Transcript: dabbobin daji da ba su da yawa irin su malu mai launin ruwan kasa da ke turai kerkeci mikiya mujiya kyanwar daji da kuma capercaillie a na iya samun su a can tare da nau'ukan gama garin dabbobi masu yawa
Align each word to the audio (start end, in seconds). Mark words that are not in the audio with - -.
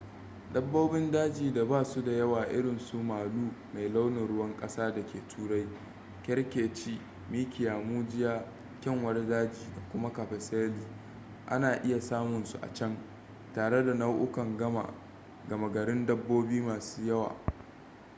dabbobin 0.53 1.11
daji 1.11 1.51
da 1.53 1.65
ba 1.65 1.85
su 1.85 2.01
da 2.01 2.11
yawa 2.11 2.45
irin 2.47 2.79
su 2.79 2.97
malu 3.03 3.53
mai 3.73 3.89
launin 3.89 4.27
ruwan 4.27 4.57
kasa 4.57 4.91
da 4.93 5.05
ke 5.05 5.23
turai 5.27 5.67
kerkeci 6.23 6.99
mikiya 7.29 7.77
mujiya 7.77 8.45
kyanwar 8.81 9.15
daji 9.27 9.61
da 9.75 9.81
kuma 9.91 10.13
capercaillie 10.13 10.87
a 11.45 11.59
na 11.59 11.73
iya 11.83 11.99
samun 12.01 12.45
su 12.45 12.57
a 12.61 12.73
can 12.73 12.97
tare 13.53 13.83
da 13.85 13.93
nau'ukan 13.93 14.57
gama 15.47 15.69
garin 15.71 16.05
dabbobi 16.05 16.61
masu 16.61 17.01
yawa 17.05 17.35